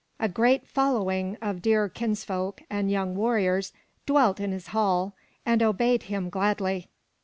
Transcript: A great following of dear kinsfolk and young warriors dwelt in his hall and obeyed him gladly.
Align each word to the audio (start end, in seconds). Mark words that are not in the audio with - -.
A 0.19 0.27
great 0.27 0.65
following 0.67 1.37
of 1.43 1.61
dear 1.61 1.87
kinsfolk 1.87 2.63
and 2.71 2.89
young 2.89 3.15
warriors 3.15 3.71
dwelt 4.07 4.39
in 4.39 4.51
his 4.51 4.69
hall 4.69 5.13
and 5.45 5.61
obeyed 5.61 6.01
him 6.01 6.27
gladly. 6.31 6.89